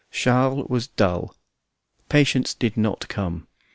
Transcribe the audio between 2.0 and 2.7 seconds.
patients